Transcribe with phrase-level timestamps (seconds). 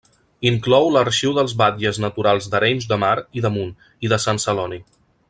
[0.51, 3.73] Inclou l'arxiu dels batlles naturals d'Arenys de Mar i de Munt,
[4.09, 4.81] i de Sant Celoni.